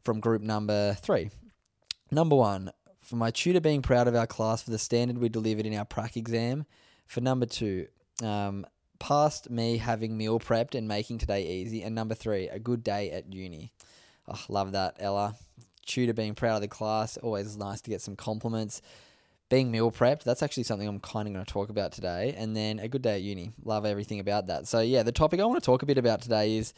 from 0.06 0.20
group 0.20 0.42
number 0.42 0.94
three. 0.94 1.32
Number 2.12 2.36
one, 2.36 2.72
for 3.02 3.16
my 3.16 3.32
tutor 3.32 3.60
being 3.60 3.82
proud 3.82 4.08
of 4.08 4.16
our 4.16 4.28
class 4.28 4.62
for 4.62 4.72
the 4.72 4.78
standard 4.78 5.18
we 5.18 5.30
delivered 5.30 5.66
in 5.66 5.76
our 5.76 5.86
prac 5.86 6.16
exam. 6.16 6.66
For 7.08 7.22
number 7.22 7.48
two, 7.48 7.88
um, 8.24 8.66
past 9.00 9.50
me 9.50 9.78
having 9.78 10.18
meal 10.18 10.40
prepped 10.40 10.76
and 10.76 10.88
making 10.88 11.18
today 11.18 11.46
easy. 11.46 11.82
And 11.82 11.96
number 11.96 12.16
three, 12.16 12.48
a 12.48 12.60
good 12.60 12.84
day 12.84 13.12
at 13.12 13.34
uni. 13.34 13.74
Oh, 14.28 14.42
love 14.48 14.72
that, 14.74 14.98
Ella. 15.00 15.36
Tutor 15.86 16.14
being 16.14 16.36
proud 16.36 16.56
of 16.56 16.62
the 16.62 16.68
class. 16.68 17.18
Always 17.18 17.58
nice 17.58 17.82
to 17.82 17.90
get 17.90 18.02
some 18.02 18.16
compliments 18.16 18.82
being 19.50 19.72
meal 19.72 19.92
prepped, 19.92 20.24
that's 20.24 20.42
actually 20.42 20.64
something 20.64 20.88
I'm 20.88 21.00
kind 21.00 21.28
of 21.28 21.34
going 21.34 21.46
to 21.46 21.52
talk 21.52 21.70
about 21.70 21.92
today. 21.92 22.34
And 22.38 22.56
then 22.56 22.80
a 22.80 22.88
good 22.88 23.02
day 23.02 23.16
at 23.16 23.22
uni. 23.22 23.54
Love 23.64 23.86
everything 23.86 24.20
about 24.20 24.48
that. 24.48 24.68
So, 24.68 24.80
yeah, 24.80 25.04
the 25.04 25.12
topic 25.12 25.40
I 25.40 25.46
want 25.46 25.62
to 25.62 25.66
talk 25.66 25.84
a 25.84 25.86
bit 25.86 25.98
about 25.98 26.22
today 26.22 26.58
is 26.58 26.74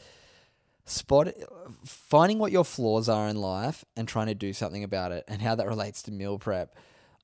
spot 0.85 1.27
finding 1.85 2.39
what 2.39 2.51
your 2.51 2.63
flaws 2.63 3.09
are 3.09 3.27
in 3.27 3.35
life 3.35 3.83
and 3.95 4.07
trying 4.07 4.27
to 4.27 4.35
do 4.35 4.53
something 4.53 4.83
about 4.83 5.11
it 5.11 5.23
and 5.27 5.41
how 5.41 5.53
that 5.55 5.67
relates 5.67 6.01
to 6.03 6.11
meal 6.11 6.39
prep. 6.39 6.75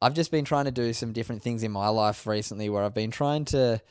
I've 0.02 0.14
just 0.14 0.32
been 0.32 0.44
trying 0.44 0.66
to 0.66 0.72
do 0.72 0.92
some 0.92 1.14
different 1.14 1.42
things 1.42 1.64
in 1.64 1.72
my 1.72 1.88
life 1.88 2.28
recently 2.28 2.70
where 2.70 2.84
I've 2.84 2.94
been 2.94 3.12
trying 3.12 3.46
to 3.46 3.82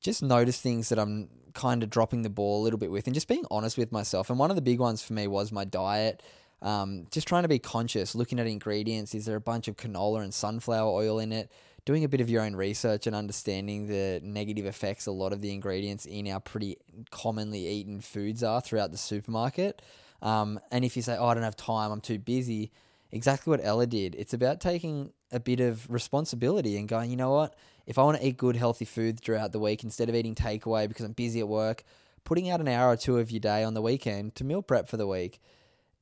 just 0.00 0.22
notice 0.22 0.60
things 0.60 0.90
that 0.90 0.98
I'm 0.98 1.28
kind 1.54 1.82
of 1.82 1.88
dropping 1.88 2.22
the 2.22 2.28
ball 2.28 2.60
a 2.60 2.64
little 2.64 2.78
bit 2.78 2.90
with 2.90 3.06
and 3.06 3.14
just 3.14 3.28
being 3.28 3.44
honest 3.50 3.78
with 3.78 3.90
myself. 3.90 4.28
And 4.28 4.38
one 4.38 4.50
of 4.50 4.56
the 4.56 4.62
big 4.62 4.78
ones 4.78 5.02
for 5.02 5.14
me 5.14 5.26
was 5.26 5.52
my 5.52 5.64
diet. 5.64 6.22
Um, 6.64 7.06
just 7.10 7.28
trying 7.28 7.42
to 7.42 7.48
be 7.48 7.58
conscious, 7.58 8.14
looking 8.14 8.40
at 8.40 8.46
ingredients. 8.46 9.14
Is 9.14 9.26
there 9.26 9.36
a 9.36 9.40
bunch 9.40 9.68
of 9.68 9.76
canola 9.76 10.22
and 10.22 10.32
sunflower 10.32 10.90
oil 10.90 11.18
in 11.18 11.30
it? 11.30 11.52
Doing 11.84 12.04
a 12.04 12.08
bit 12.08 12.22
of 12.22 12.30
your 12.30 12.42
own 12.42 12.56
research 12.56 13.06
and 13.06 13.14
understanding 13.14 13.86
the 13.86 14.18
negative 14.24 14.64
effects 14.64 15.04
a 15.04 15.12
lot 15.12 15.34
of 15.34 15.42
the 15.42 15.52
ingredients 15.52 16.06
in 16.06 16.26
our 16.28 16.40
pretty 16.40 16.78
commonly 17.10 17.68
eaten 17.68 18.00
foods 18.00 18.42
are 18.42 18.62
throughout 18.62 18.90
the 18.90 18.96
supermarket. 18.96 19.82
Um, 20.22 20.58
and 20.72 20.86
if 20.86 20.96
you 20.96 21.02
say, 21.02 21.18
"Oh, 21.18 21.26
I 21.26 21.34
don't 21.34 21.42
have 21.42 21.56
time, 21.56 21.92
I'm 21.92 22.00
too 22.00 22.18
busy," 22.18 22.72
exactly 23.12 23.50
what 23.50 23.60
Ella 23.62 23.86
did. 23.86 24.14
It's 24.14 24.32
about 24.32 24.62
taking 24.62 25.12
a 25.30 25.38
bit 25.38 25.60
of 25.60 25.90
responsibility 25.90 26.78
and 26.78 26.88
going, 26.88 27.10
you 27.10 27.16
know 27.18 27.32
what? 27.32 27.54
If 27.86 27.98
I 27.98 28.04
want 28.04 28.18
to 28.18 28.26
eat 28.26 28.38
good, 28.38 28.56
healthy 28.56 28.86
food 28.86 29.20
throughout 29.20 29.52
the 29.52 29.58
week 29.58 29.84
instead 29.84 30.08
of 30.08 30.14
eating 30.14 30.34
takeaway 30.34 30.88
because 30.88 31.04
I'm 31.04 31.12
busy 31.12 31.40
at 31.40 31.48
work, 31.48 31.84
putting 32.24 32.48
out 32.48 32.60
an 32.60 32.68
hour 32.68 32.90
or 32.90 32.96
two 32.96 33.18
of 33.18 33.30
your 33.30 33.40
day 33.40 33.62
on 33.62 33.74
the 33.74 33.82
weekend 33.82 34.34
to 34.36 34.44
meal 34.44 34.62
prep 34.62 34.88
for 34.88 34.96
the 34.96 35.06
week 35.06 35.38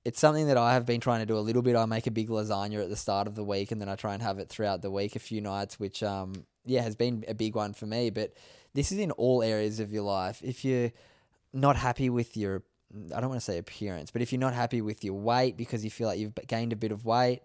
it's 0.05 0.19
something 0.19 0.49
that 0.49 0.57
I 0.57 0.75
have 0.75 0.85
been 0.85 1.01
trying 1.01 1.21
to 1.21 1.27
do 1.27 1.39
a 1.39 1.41
little 1.41 1.63
bit. 1.63 1.77
I 1.77 1.87
make 1.87 2.07
a 2.07 2.11
big 2.11 2.29
lasagna 2.29 2.83
at 2.83 2.89
the 2.89 2.97
start 2.97 3.27
of 3.27 3.35
the 3.35 3.45
week, 3.45 3.71
and 3.71 3.81
then 3.81 3.89
I 3.89 3.95
try 3.95 4.15
and 4.15 4.23
have 4.23 4.39
it 4.39 4.49
throughout 4.49 4.83
the 4.83 4.91
week 4.91 5.15
a 5.15 5.21
few 5.21 5.41
nights, 5.41 5.79
which 5.79 6.03
um 6.03 6.45
yeah 6.65 6.83
has 6.83 6.97
been 6.97 7.25
a 7.29 7.35
big 7.35 7.55
one 7.55 7.73
for 7.73 7.87
me. 7.87 8.11
But 8.11 8.35
this 8.75 8.91
is 8.91 8.99
in 8.99 9.11
all 9.13 9.43
areas 9.43 9.81
of 9.81 9.93
your 9.93 10.03
life. 10.03 10.41
If 10.43 10.65
you're 10.65 10.93
not 11.53 11.77
happy 11.77 12.11
with 12.11 12.37
your 12.37 12.63
I 13.15 13.21
don't 13.21 13.31
want 13.31 13.41
to 13.41 13.45
say 13.45 13.59
appearance, 13.59 14.11
but 14.11 14.23
if 14.23 14.33
you're 14.33 14.41
not 14.41 14.55
happy 14.55 14.83
with 14.83 15.05
your 15.05 15.15
weight 15.15 15.57
because 15.57 15.85
you 15.85 15.91
feel 15.91 16.09
like 16.09 16.19
you've 16.19 16.35
gained 16.47 16.73
a 16.73 16.77
bit 16.77 16.93
of 16.93 17.05
weight, 17.07 17.41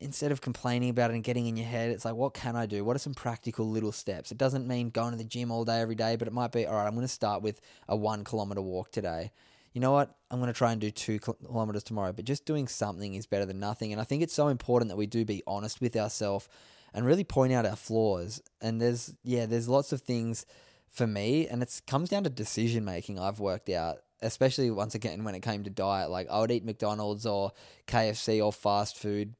instead 0.00 0.32
of 0.32 0.40
complaining 0.40 0.90
about 0.90 1.10
it 1.10 1.14
and 1.14 1.22
getting 1.24 1.46
in 1.46 1.56
your 1.56 1.66
head, 1.66 1.90
it's 1.90 2.04
like, 2.04 2.14
what 2.14 2.34
can 2.34 2.56
I 2.56 2.66
do? 2.66 2.84
What 2.84 2.96
are 2.96 3.00
some 3.00 3.14
practical 3.14 3.68
little 3.68 3.92
steps? 3.92 4.32
It 4.32 4.38
doesn't 4.38 4.66
mean 4.66 4.90
going 4.90 5.12
to 5.12 5.16
the 5.16 5.24
gym 5.24 5.52
all 5.52 5.64
day, 5.64 5.80
every 5.80 5.94
day, 5.94 6.16
but 6.16 6.26
it 6.26 6.34
might 6.34 6.50
be, 6.50 6.66
all 6.66 6.74
right, 6.74 6.86
I'm 6.86 6.94
going 6.94 7.06
to 7.06 7.12
start 7.12 7.42
with 7.42 7.60
a 7.88 7.96
one 7.96 8.24
kilometer 8.24 8.60
walk 8.60 8.90
today 8.90 9.30
you 9.76 9.80
know 9.80 9.92
what, 9.92 10.16
I'm 10.30 10.40
going 10.40 10.50
to 10.50 10.56
try 10.56 10.72
and 10.72 10.80
do 10.80 10.90
two 10.90 11.18
kilometers 11.18 11.82
tomorrow, 11.82 12.10
but 12.10 12.24
just 12.24 12.46
doing 12.46 12.66
something 12.66 13.14
is 13.14 13.26
better 13.26 13.44
than 13.44 13.60
nothing. 13.60 13.92
And 13.92 14.00
I 14.00 14.04
think 14.04 14.22
it's 14.22 14.32
so 14.32 14.48
important 14.48 14.88
that 14.88 14.96
we 14.96 15.06
do 15.06 15.22
be 15.26 15.42
honest 15.46 15.82
with 15.82 15.94
ourselves 15.96 16.48
and 16.94 17.04
really 17.04 17.24
point 17.24 17.52
out 17.52 17.66
our 17.66 17.76
flaws. 17.76 18.40
And 18.62 18.80
there's, 18.80 19.14
yeah, 19.22 19.44
there's 19.44 19.68
lots 19.68 19.92
of 19.92 20.00
things 20.00 20.46
for 20.90 21.06
me, 21.06 21.46
and 21.46 21.62
it 21.62 21.82
comes 21.86 22.08
down 22.08 22.24
to 22.24 22.30
decision 22.30 22.86
making. 22.86 23.18
I've 23.18 23.38
worked 23.38 23.68
out 23.68 23.98
especially 24.22 24.70
once 24.70 24.94
again 24.94 25.24
when 25.24 25.34
it 25.34 25.40
came 25.40 25.62
to 25.64 25.68
diet. 25.68 26.08
Like 26.08 26.26
I 26.30 26.40
would 26.40 26.50
eat 26.50 26.64
McDonald's 26.64 27.26
or 27.26 27.52
KFC 27.86 28.42
or 28.42 28.54
fast 28.54 28.96
food. 28.96 29.34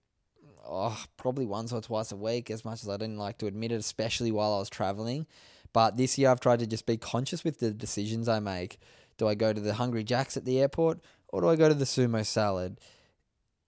Oh, 0.69 1.03
probably 1.17 1.47
once 1.47 1.73
or 1.73 1.81
twice 1.81 2.13
a 2.13 2.17
week, 2.17 2.51
as 2.51 2.63
much 2.63 2.83
as 2.83 2.91
I 2.91 2.99
didn't 2.99 3.17
like 3.17 3.39
to 3.39 3.47
admit 3.47 3.73
it, 3.73 3.77
especially 3.77 4.33
while 4.33 4.53
I 4.53 4.59
was 4.59 4.69
traveling. 4.69 5.27
But 5.73 5.97
this 5.97 6.19
year, 6.19 6.29
I've 6.29 6.41
tried 6.41 6.59
to 6.59 6.67
just 6.67 6.85
be 6.85 6.99
conscious 6.99 7.43
with 7.43 7.59
the 7.59 7.71
decisions 7.71 8.29
I 8.29 8.41
make. 8.41 8.79
Do 9.17 9.29
I 9.29 9.35
go 9.35 9.53
to 9.53 9.61
the 9.61 9.75
Hungry 9.75 10.05
Jacks 10.05 10.37
at 10.37 10.45
the 10.45 10.61
airport 10.61 11.01
or 11.29 11.41
do 11.41 11.49
I 11.49 11.57
go 11.57 11.69
to 11.69 11.75
the 11.75 11.85
sumo 11.85 12.25
salad? 12.25 12.81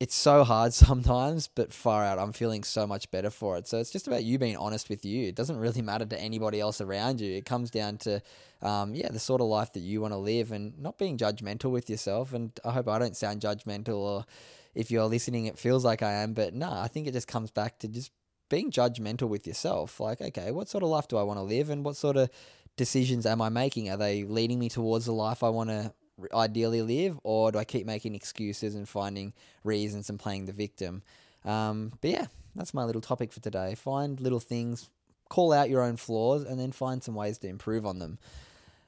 It's 0.01 0.15
so 0.15 0.45
hard 0.45 0.73
sometimes, 0.75 1.49
but 1.49 1.73
far 1.73 2.05
out, 2.05 2.19
I'm 2.19 2.33
feeling 2.33 2.63
so 2.63 2.87
much 2.87 3.11
better 3.11 3.31
for 3.31 3.57
it. 3.57 3.67
So 3.67 3.79
it's 3.79 3.91
just 3.91 4.07
about 4.07 4.25
you 4.25 4.39
being 4.39 4.57
honest 4.57 4.89
with 4.89 5.05
you. 5.05 5.29
It 5.29 5.35
doesn't 5.35 5.59
really 5.59 5.83
matter 5.83 6.05
to 6.07 6.21
anybody 6.21 6.61
else 6.61 6.81
around 6.81 7.21
you. 7.21 7.35
It 7.35 7.45
comes 7.45 7.71
down 7.71 7.99
to, 7.99 8.23
um, 8.63 8.95
yeah, 8.95 9.09
the 9.11 9.19
sort 9.19 9.41
of 9.41 9.49
life 9.49 9.73
that 9.73 9.81
you 9.81 10.01
want 10.01 10.13
to 10.13 10.19
live 10.19 10.53
and 10.53 10.79
not 10.79 10.99
being 10.99 11.19
judgmental 11.19 11.71
with 11.71 11.91
yourself. 11.91 12.33
And 12.33 12.53
I 12.65 12.73
hope 12.73 12.89
I 12.89 12.99
don't 12.99 13.17
sound 13.17 13.41
judgmental 13.41 13.97
or 13.97 14.25
if 14.75 14.91
you're 14.91 15.07
listening, 15.07 15.47
it 15.47 15.59
feels 15.59 15.85
like 15.85 16.03
I 16.03 16.13
am. 16.13 16.35
But 16.35 16.55
no, 16.55 16.71
I 16.71 16.87
think 16.87 17.09
it 17.09 17.13
just 17.13 17.27
comes 17.27 17.51
back 17.51 17.81
to 17.81 17.89
just 17.89 18.13
being 18.49 18.71
judgmental 18.71 19.29
with 19.29 19.47
yourself. 19.47 20.01
Like, 20.01 20.21
okay, 20.21 20.53
what 20.53 20.69
sort 20.69 20.85
of 20.85 20.91
life 20.91 21.09
do 21.09 21.17
I 21.17 21.23
want 21.23 21.39
to 21.39 21.43
live 21.43 21.71
and 21.71 21.85
what 21.85 21.97
sort 21.97 22.17
of 22.17 22.31
decisions 22.79 23.27
am 23.27 23.43
I 23.43 23.51
making? 23.51 23.91
Are 23.91 23.99
they 23.99 24.25
leading 24.25 24.59
me 24.59 24.71
towards 24.71 25.05
the 25.05 25.13
life 25.13 25.43
I 25.43 25.51
want 25.51 25.69
to 25.69 25.93
ideally 26.33 26.83
live, 26.83 27.19
or 27.23 27.53
do 27.53 27.59
I 27.59 27.65
keep 27.65 27.87
making 27.87 28.15
excuses 28.15 28.75
and 28.75 28.89
finding 28.89 29.35
reasons 29.63 30.09
and 30.09 30.19
playing 30.19 30.47
the 30.47 30.53
victim? 30.53 31.03
Um, 31.45 31.93
but 32.01 32.11
yeah, 32.11 32.27
that's 32.57 32.75
my 32.75 32.85
little 32.85 33.03
topic 33.03 33.33
for 33.33 33.41
today. 33.41 33.75
Find 33.75 34.21
little 34.21 34.41
things, 34.41 34.89
call 35.29 35.53
out 35.53 35.71
your 35.71 35.83
own 35.83 35.97
flaws, 35.97 36.43
and 36.45 36.59
then 36.59 36.73
find 36.73 37.03
some 37.03 37.15
ways 37.15 37.39
to 37.39 37.49
improve 37.49 37.85
on 37.85 37.99
them. 37.99 38.19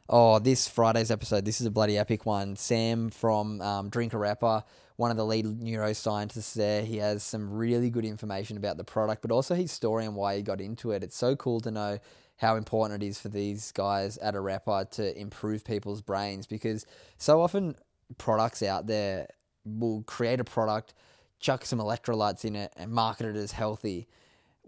Oh, 0.08 0.40
this 0.40 0.66
Friday's 0.66 1.10
episode, 1.10 1.44
this 1.44 1.60
is 1.60 1.66
a 1.66 1.70
bloody 1.70 1.96
epic 1.96 2.26
one. 2.26 2.56
Sam 2.56 3.10
from 3.10 3.60
um, 3.60 3.90
Drink 3.90 4.12
Arepa, 4.12 4.64
one 5.00 5.10
of 5.10 5.16
the 5.16 5.24
lead 5.24 5.46
neuroscientists 5.46 6.52
there, 6.52 6.82
he 6.82 6.98
has 6.98 7.22
some 7.22 7.50
really 7.50 7.88
good 7.88 8.04
information 8.04 8.58
about 8.58 8.76
the 8.76 8.84
product, 8.84 9.22
but 9.22 9.30
also 9.30 9.54
his 9.54 9.72
story 9.72 10.04
and 10.04 10.14
why 10.14 10.36
he 10.36 10.42
got 10.42 10.60
into 10.60 10.90
it. 10.90 11.02
It's 11.02 11.16
so 11.16 11.34
cool 11.36 11.58
to 11.62 11.70
know 11.70 11.98
how 12.36 12.56
important 12.56 13.02
it 13.02 13.06
is 13.06 13.18
for 13.18 13.30
these 13.30 13.72
guys 13.72 14.18
at 14.18 14.34
Arepa 14.34 14.90
to 14.90 15.18
improve 15.18 15.64
people's 15.64 16.02
brains 16.02 16.46
because 16.46 16.84
so 17.16 17.40
often 17.40 17.76
products 18.18 18.62
out 18.62 18.88
there 18.88 19.26
will 19.64 20.02
create 20.02 20.38
a 20.38 20.44
product, 20.44 20.92
chuck 21.38 21.64
some 21.64 21.78
electrolytes 21.78 22.44
in 22.44 22.54
it, 22.54 22.70
and 22.76 22.92
market 22.92 23.24
it 23.24 23.36
as 23.36 23.52
healthy 23.52 24.06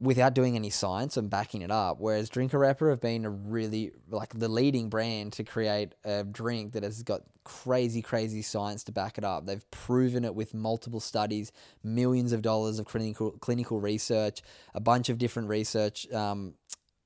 without 0.00 0.34
doing 0.34 0.56
any 0.56 0.70
science 0.70 1.16
and 1.16 1.30
backing 1.30 1.62
it 1.62 1.70
up. 1.70 1.98
Whereas 2.00 2.28
Drink 2.28 2.52
Arepa 2.52 2.90
have 2.90 3.00
been 3.00 3.24
a 3.24 3.30
really 3.30 3.92
like 4.10 4.36
the 4.36 4.48
leading 4.48 4.88
brand 4.88 5.32
to 5.34 5.44
create 5.44 5.94
a 6.04 6.24
drink 6.24 6.72
that 6.72 6.82
has 6.82 7.02
got 7.02 7.22
crazy, 7.44 8.02
crazy 8.02 8.42
science 8.42 8.84
to 8.84 8.92
back 8.92 9.18
it 9.18 9.24
up. 9.24 9.46
They've 9.46 9.68
proven 9.70 10.24
it 10.24 10.34
with 10.34 10.54
multiple 10.54 11.00
studies, 11.00 11.52
millions 11.82 12.32
of 12.32 12.42
dollars 12.42 12.78
of 12.78 12.86
clinical 12.86 13.32
clinical 13.32 13.80
research, 13.80 14.42
a 14.74 14.80
bunch 14.80 15.08
of 15.08 15.18
different 15.18 15.48
research 15.48 16.10
um, 16.12 16.54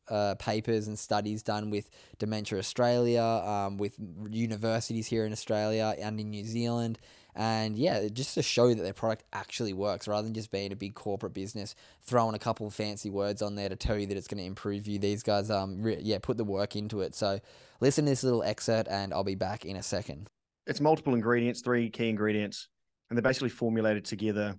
uh, 0.08 0.34
papers 0.36 0.86
and 0.86 0.98
studies 0.98 1.42
done 1.42 1.70
with 1.70 1.90
Dementia 2.18 2.58
Australia, 2.58 3.22
um, 3.22 3.76
with 3.76 3.96
universities 4.30 5.06
here 5.06 5.24
in 5.24 5.32
Australia 5.32 5.94
and 5.98 6.20
in 6.20 6.30
New 6.30 6.44
Zealand. 6.44 6.98
And 7.34 7.76
yeah, 7.76 8.08
just 8.08 8.34
to 8.34 8.42
show 8.42 8.72
that 8.72 8.82
their 8.82 8.94
product 8.94 9.24
actually 9.32 9.74
works 9.74 10.08
rather 10.08 10.22
than 10.22 10.32
just 10.32 10.50
being 10.50 10.72
a 10.72 10.76
big 10.76 10.94
corporate 10.94 11.34
business, 11.34 11.74
throwing 12.00 12.34
a 12.34 12.38
couple 12.38 12.66
of 12.66 12.72
fancy 12.72 13.10
words 13.10 13.42
on 13.42 13.56
there 13.56 13.68
to 13.68 13.76
tell 13.76 13.98
you 13.98 14.06
that 14.06 14.16
it's 14.16 14.26
going 14.26 14.42
to 14.42 14.46
improve 14.46 14.86
you. 14.86 14.98
These 14.98 15.22
guys, 15.22 15.50
um, 15.50 15.82
re- 15.82 15.98
yeah, 16.00 16.18
put 16.18 16.38
the 16.38 16.44
work 16.44 16.76
into 16.76 17.02
it. 17.02 17.14
So 17.14 17.38
listen 17.80 18.06
to 18.06 18.10
this 18.10 18.24
little 18.24 18.42
excerpt 18.42 18.88
and 18.90 19.12
I'll 19.12 19.22
be 19.22 19.34
back 19.34 19.66
in 19.66 19.76
a 19.76 19.82
second. 19.82 20.28
It's 20.66 20.80
multiple 20.80 21.14
ingredients, 21.14 21.60
three 21.60 21.90
key 21.90 22.08
ingredients, 22.08 22.68
and 23.10 23.16
they're 23.16 23.22
basically 23.22 23.50
formulated 23.50 24.06
together 24.06 24.58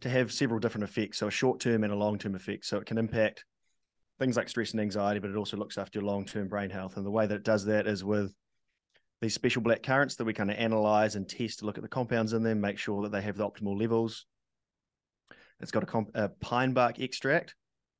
to 0.00 0.08
have 0.10 0.32
several 0.32 0.60
different 0.60 0.84
effects. 0.84 1.18
So 1.18 1.28
a 1.28 1.30
short 1.30 1.60
term 1.60 1.82
and 1.82 1.92
a 1.92 1.96
long 1.96 2.18
term 2.18 2.34
effect. 2.34 2.66
So 2.66 2.76
it 2.76 2.86
can 2.86 2.98
impact 2.98 3.44
things 4.18 4.36
like 4.36 4.48
stress 4.48 4.72
and 4.72 4.80
anxiety, 4.80 5.20
but 5.20 5.30
it 5.30 5.36
also 5.36 5.56
looks 5.56 5.78
after 5.78 5.98
your 5.98 6.06
long 6.06 6.24
term 6.24 6.48
brain 6.48 6.70
health. 6.70 6.96
And 6.96 7.04
the 7.04 7.10
way 7.10 7.26
that 7.26 7.34
it 7.34 7.44
does 7.44 7.64
that 7.66 7.86
is 7.86 8.04
with 8.04 8.32
these 9.20 9.34
special 9.34 9.62
black 9.62 9.82
currants 9.82 10.16
that 10.16 10.24
we 10.24 10.32
kind 10.32 10.50
of 10.50 10.56
analyze 10.56 11.16
and 11.16 11.28
test 11.28 11.60
to 11.60 11.66
look 11.66 11.78
at 11.78 11.82
the 11.82 11.88
compounds 11.88 12.32
in 12.32 12.42
them, 12.42 12.60
make 12.60 12.78
sure 12.78 13.02
that 13.02 13.12
they 13.12 13.22
have 13.22 13.36
the 13.36 13.48
optimal 13.48 13.78
levels. 13.78 14.26
It's 15.60 15.70
got 15.70 15.82
a, 15.82 15.86
comp- 15.86 16.14
a 16.14 16.28
pine 16.28 16.72
bark 16.72 16.98
extract. 16.98 17.54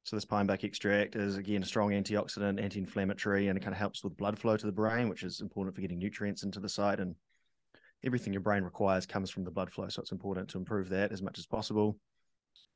So 0.05 0.17
this 0.17 0.27
pine 0.27 0.47
bark 0.47 0.65
extract 0.65 1.17
is 1.17 1.37
again 1.37 1.63
a 1.63 1.67
strong 1.67 1.91
antioxidant, 1.91 2.63
anti-inflammatory, 2.63 3.49
and 3.49 3.57
it 3.57 3.63
kind 3.63 3.73
of 3.73 3.79
helps 3.79 4.05
with 4.05 4.17
blood 4.17 4.39
flow 4.39 4.57
to 4.57 4.67
the 4.67 4.73
brain, 4.73 5.09
which 5.09 5.23
is 5.23 5.41
important 5.41 5.75
for 5.75 5.81
getting 5.81 5.99
nutrients 5.99 6.43
into 6.43 6.61
the 6.61 6.69
site. 6.69 7.01
And 7.01 7.15
everything 8.05 8.35
your 8.35 8.43
brain 8.43 8.65
requires 8.65 9.07
comes 9.07 9.31
from 9.31 9.45
the 9.45 9.51
blood 9.51 9.73
flow, 9.73 9.89
so 9.89 10.03
it's 10.03 10.13
important 10.13 10.49
to 10.51 10.59
improve 10.59 10.91
that 10.91 11.11
as 11.11 11.23
much 11.23 11.39
as 11.39 11.47
possible 11.47 11.97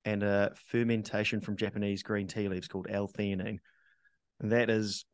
and 0.04 0.22
a 0.22 0.52
fermentation 0.66 1.40
from 1.40 1.56
Japanese 1.56 2.02
green 2.02 2.26
tea 2.26 2.48
leaves 2.48 2.68
called 2.68 2.86
L-theanine. 2.88 3.58
And 4.40 4.52
that 4.52 4.70
is 4.70 5.04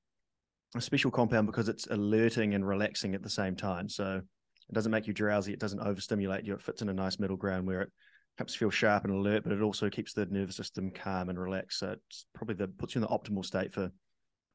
a 0.76 0.81
special 0.81 1.11
compound 1.11 1.47
because 1.47 1.69
it's 1.69 1.87
alerting 1.87 2.55
and 2.55 2.67
relaxing 2.67 3.14
at 3.14 3.23
the 3.23 3.31
same 3.31 3.57
time. 3.57 3.88
So 3.88 4.21
it 4.69 4.75
doesn't 4.75 4.93
make 4.93 5.07
you 5.07 5.12
drowsy. 5.12 5.53
It 5.53 5.61
doesn't 5.61 5.81
overstimulate 5.81 6.45
you. 6.45 6.55
It 6.55 6.62
fits 6.62 6.83
in 6.83 6.88
a 6.88 6.95
nice 6.95 7.19
middle 7.19 7.37
ground 7.37 7.67
where 7.67 7.83
it 7.83 7.93
helps 8.38 8.55
feel 8.55 8.71
sharp 8.71 9.05
and 9.05 9.12
alert, 9.12 9.45
but 9.45 9.53
it 9.53 9.62
also 9.62 9.88
keeps 9.88 10.12
the 10.12 10.26
nervous 10.26 10.57
system 10.57 10.91
calm 10.91 11.29
and 11.29 11.38
relaxed. 11.38 11.79
So 11.79 11.97
it's 12.09 12.26
probably 12.35 12.57
the 12.57 12.69
puts 12.69 12.95
you 12.95 13.00
in 13.00 13.03
the 13.03 13.09
optimal 13.09 13.45
state 13.45 13.73
for 13.73 13.91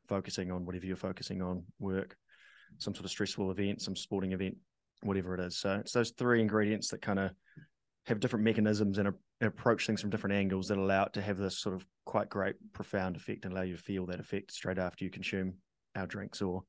focusing 0.08 0.52
on 0.52 0.66
whatever 0.66 0.86
you're 0.86 0.96
focusing 0.96 1.42
on, 1.42 1.64
work, 1.80 2.18
some 2.78 2.94
sort 2.94 3.06
of 3.06 3.12
stressful 3.12 3.52
event, 3.52 3.82
some 3.82 3.96
sporting 3.96 4.34
event, 4.34 4.58
whatever 5.04 5.34
it 5.36 5.40
is. 5.40 5.58
So 5.58 5.76
it's 5.76 5.94
those 5.94 6.12
three 6.12 6.42
ingredients 6.42 6.90
that 6.90 7.02
kind 7.02 7.20
of 7.20 7.32
have 8.08 8.20
different 8.20 8.44
mechanisms 8.44 8.98
and, 8.98 9.08
and, 9.08 9.16
approach 9.48 9.86
things 9.86 10.02
from 10.02 10.10
different 10.10 10.36
angles 10.36 10.68
that 10.68 10.78
allow 10.78 11.06
it 11.06 11.14
to 11.14 11.22
have 11.22 11.38
this 11.38 11.58
sort 11.58 11.76
of 11.76 11.86
quite 12.06 12.30
great, 12.30 12.56
profound 12.74 13.16
effect 13.16 13.46
and 13.46 13.54
allow 13.54 13.64
you 13.64 13.76
to 13.76 13.82
feel 13.82 14.06
that 14.08 14.20
effect 14.20 14.52
straight 14.52 14.78
after 14.78 15.06
you 15.06 15.12
consume 15.12 15.56
our 15.96 16.08
drinks 16.08 16.42
or 16.42 16.64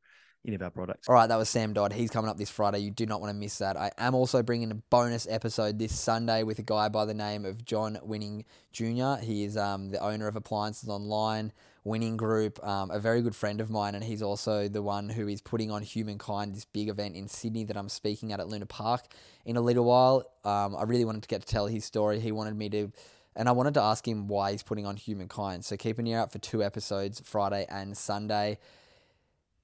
any 0.47 0.55
of 0.55 0.62
our 0.62 0.71
products. 0.71 1.09
All 1.09 1.15
right, 1.15 1.27
that 1.27 1.37
was 1.37 1.49
Sam 1.49 1.73
Dodd. 1.73 1.93
He's 1.93 2.11
coming 2.11 2.31
up 2.31 2.39
this 2.39 2.50
Friday. 2.50 2.79
You 2.79 2.91
do 2.91 3.07
not 3.07 3.21
want 3.21 3.31
to 3.31 3.39
miss 3.39 3.59
that. 3.59 3.77
I 3.77 3.91
am 3.99 4.15
also 4.15 4.43
bringing 4.43 4.71
a 4.71 4.77
bonus 4.77 5.27
episode 5.29 5.79
this 5.79 5.99
Sunday 5.99 6.43
with 6.43 6.59
a 6.59 6.62
guy 6.62 6.89
by 6.89 7.05
the 7.05 7.15
name 7.15 7.45
of 7.45 7.65
John 7.65 7.99
Winning 8.03 8.45
Jr. 8.73 9.17
He 9.23 9.45
is 9.45 9.57
um, 9.57 9.91
the 9.91 9.99
owner 9.99 10.29
of 10.29 10.37
Appliances 10.37 10.89
Online 10.89 11.53
Winning 11.85 12.17
Group, 12.17 12.63
um, 12.67 12.91
a 12.91 12.99
very 12.99 13.23
good 13.23 13.35
friend 13.35 13.61
of 13.61 13.71
mine, 13.71 13.95
and 13.95 14.05
he's 14.05 14.23
also 14.23 14.69
the 14.69 14.83
one 14.83 15.09
who 15.09 15.29
is 15.29 15.41
putting 15.41 15.71
on 15.71 15.83
Humankind, 15.83 16.55
this 16.55 16.65
big 16.65 16.89
event 16.89 17.17
in 17.17 17.29
Sydney 17.29 17.65
that 17.65 17.77
I'm 17.77 17.89
speaking 17.89 18.33
at 18.33 18.41
at 18.41 18.49
Luna 18.49 18.67
Park 18.67 19.07
in 19.45 19.57
a 19.57 19.61
little 19.61 19.85
while. 19.85 20.25
Um, 20.45 20.77
I 20.77 20.83
really 20.83 21.05
wanted 21.05 21.23
to 21.23 21.29
get 21.29 21.41
to 21.41 21.47
tell 21.47 21.67
his 21.67 21.85
story. 21.85 22.21
He 22.21 22.33
wanted 22.33 22.57
me 22.57 22.69
to 22.71 22.93
and 23.37 23.49
I 23.49 23.53
wanted 23.53 23.75
to 23.75 23.83
ask 23.83 24.07
him 24.07 24.29
why 24.29 24.53
he's 24.53 24.63
putting 24.63 24.87
on 24.87 24.97
Humankind. 24.97 25.65
So 25.65 25.77
keep 25.77 25.99
an 25.99 26.07
ear 26.07 26.19
out 26.19 26.33
for 26.33 26.39
two 26.39 26.63
episodes, 26.63 27.21
Friday 27.25 27.65
and 27.69 27.97
Sunday. 27.97 28.59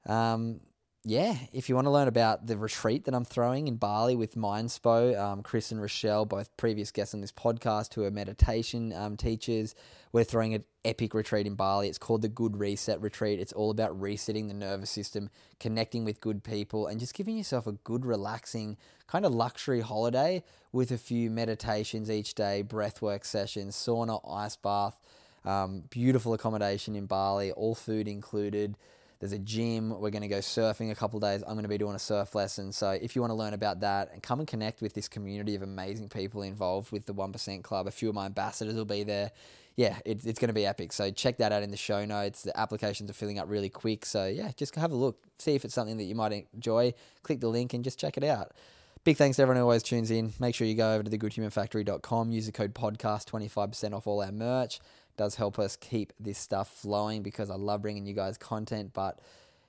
Um, 0.07 0.61
yeah, 1.09 1.37
if 1.53 1.69
you 1.69 1.77
want 1.77 1.87
to 1.87 1.93
learn 1.93 2.09
about 2.09 2.49
the 2.49 2.59
retreat 2.59 3.05
that 3.05 3.15
I'm 3.15 3.25
throwing 3.25 3.69
in 3.69 3.77
Bali 3.77 4.17
with 4.17 4.35
Mindspo, 4.35 5.17
um, 5.17 5.41
Chris 5.41 5.71
and 5.71 5.81
Rochelle, 5.81 6.25
both 6.25 6.57
previous 6.57 6.91
guests 6.91 7.15
on 7.15 7.21
this 7.21 7.31
podcast 7.31 7.95
who 7.95 8.03
are 8.03 8.11
meditation 8.11 8.93
um, 8.93 9.17
teachers, 9.17 9.77
we're 10.11 10.25
throwing 10.25 10.53
an 10.53 10.65
epic 10.85 11.15
retreat 11.15 11.47
in 11.47 11.55
Bali. 11.55 11.89
It's 11.89 11.97
called 11.97 12.23
the 12.23 12.29
Good 12.29 12.57
Reset 12.57 13.01
Retreat. 13.01 13.39
It's 13.39 13.53
all 13.53 13.71
about 13.71 14.01
resetting 14.01 14.49
the 14.49 14.55
nervous 14.55 14.91
system, 14.91 15.31
connecting 15.61 16.05
with 16.05 16.21
good 16.21 16.43
people, 16.43 16.89
and 16.89 16.99
just 16.99 17.15
giving 17.15 17.37
yourself 17.37 17.69
a 17.69 17.73
good, 17.73 18.05
relaxing, 18.05 18.77
kind 19.07 19.25
of 19.25 19.33
luxury 19.33 19.83
holiday 19.83 20.43
with 20.73 20.91
a 20.91 20.99
few 20.99 21.31
meditations 21.31 22.11
each 22.11 22.35
day, 22.35 22.65
breathwork 22.67 23.25
sessions, 23.25 23.77
sauna, 23.77 24.21
ice 24.29 24.57
bath, 24.57 24.99
um, 25.45 25.85
beautiful 25.89 26.35
accommodation 26.35 26.97
in 26.97 27.07
Bali, 27.07 27.53
all 27.53 27.77
food 27.77 28.09
included. 28.09 28.77
There's 29.19 29.33
a 29.33 29.39
gym. 29.39 29.91
We're 29.91 30.11
going 30.11 30.23
to 30.23 30.29
go 30.29 30.39
surfing 30.39 30.91
a 30.91 30.95
couple 30.95 31.19
days. 31.21 31.43
I'm 31.43 31.55
going 31.55 31.63
to 31.63 31.69
be 31.69 31.79
doing 31.79 31.95
a 31.95 31.99
surf 31.99 32.35
lesson. 32.35 32.73
So 32.73 32.91
if 32.91 33.17
you 33.17 33.23
want 33.23 33.31
to 33.31 33.37
learn 33.37 33.55
about 33.55 33.81
that 33.81 34.13
and 34.13 34.23
come 34.23 34.41
and 34.41 34.49
connect 34.49 34.83
with 34.83 34.93
this 34.93 35.09
community 35.09 35.55
of 35.55 35.63
amazing 35.63 36.09
people 36.09 36.43
involved 36.43 36.93
with 36.93 37.07
the 37.07 37.15
1% 37.15 37.63
Club, 37.63 37.87
a 37.87 37.91
few 37.91 38.09
of 38.11 38.15
my 38.15 38.27
ambassadors 38.27 38.75
will 38.75 38.85
be 38.85 39.05
there. 39.05 39.31
Yeah, 39.75 39.99
it, 40.05 40.25
it's 40.25 40.39
going 40.39 40.49
to 40.49 40.55
be 40.55 40.67
epic. 40.67 40.93
So 40.93 41.11
check 41.11 41.39
that 41.39 41.53
out 41.53 41.63
in 41.63 41.71
the 41.71 41.77
show 41.77 42.05
notes. 42.05 42.43
The 42.43 42.59
applications 42.59 43.11
are 43.11 43.15
filling 43.15 43.39
up 43.39 43.49
really 43.49 43.69
quick. 43.69 44.05
So 44.07 44.27
yeah, 44.27 44.51
just 44.57 44.75
have 44.75 44.93
a 44.93 44.97
look. 44.97 45.19
See 45.39 45.55
if 45.55 45.65
it's 45.65 45.75
something 45.75 45.97
that 45.97 46.05
you 46.05 46.15
might 46.15 46.47
enjoy. 46.55 46.95
Click 47.23 47.41
the 47.41 47.49
link 47.49 47.75
and 47.75 47.85
just 47.85 47.99
check 47.99 48.17
it 48.17 48.25
out. 48.25 48.53
Big 49.05 49.17
thanks 49.17 49.37
to 49.37 49.43
everyone 49.43 49.59
who 49.59 49.63
always 49.63 49.83
tunes 49.83 50.11
in. 50.11 50.33
Make 50.41 50.55
sure 50.55 50.67
you 50.67 50.75
go 50.75 50.95
over 50.95 51.05
to 51.05 51.11
thegoodhumanfactory.com, 51.11 52.33
use 52.33 52.47
the 52.47 52.53
code 52.53 52.75
podcast, 52.75 53.31
25% 53.31 53.93
off 53.93 54.07
all 54.07 54.21
our 54.21 54.33
merch 54.33 54.81
does 55.17 55.35
help 55.37 55.59
us 55.59 55.77
keep 55.77 56.13
this 56.19 56.39
stuff 56.39 56.69
flowing 56.69 57.23
because 57.23 57.51
I 57.51 57.55
love 57.55 57.83
bringing 57.83 58.07
you 58.07 58.15
guys 58.15 58.39
content. 58.39 58.93
But 58.93 59.21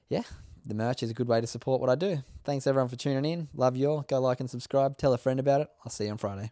yeah, 0.10 0.24
the 0.66 0.76
merch 0.76 1.04
is 1.04 1.12
a 1.12 1.14
good 1.14 1.28
way 1.28 1.42
to 1.42 1.48
support 1.48 1.82
what 1.82 1.90
I 1.90 1.96
do. 1.96 2.24
Thanks 2.44 2.68
everyone 2.68 2.90
for 2.90 2.96
tuning 2.96 3.26
in. 3.32 3.48
Love 3.54 3.76
you 3.76 3.90
all. 3.90 4.02
Go 4.02 4.20
like 4.20 4.40
and 4.40 4.50
subscribe. 4.50 4.98
Tell 4.98 5.14
a 5.14 5.18
friend 5.18 5.40
about 5.40 5.62
it. 5.62 5.70
I'll 5.86 5.92
see 5.92 6.06
you 6.06 6.12
on 6.12 6.18
Friday. 6.18 6.52